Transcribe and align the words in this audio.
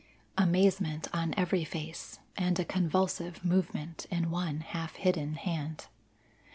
Amazement 0.35 1.07
on 1.13 1.31
every 1.37 1.63
face 1.63 2.17
and 2.35 2.57
a 2.59 2.65
convulsive 2.65 3.45
movement 3.45 4.07
in 4.09 4.31
one 4.31 4.61
half 4.61 4.95
hidden 4.95 5.35
hand. 5.35 5.89